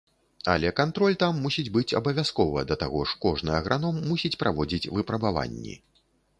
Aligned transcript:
Але 0.51 0.69
кантроль 0.79 1.17
там 1.23 1.41
мусіць 1.43 1.73
быць 1.75 1.95
абавязкова, 1.99 2.65
да 2.73 2.79
таго 2.85 3.03
ж, 3.11 3.15
кожны 3.27 3.55
аграном 3.61 4.03
мусіць 4.09 4.35
праводзіць 4.43 4.91
выпрабаванні. 4.99 5.81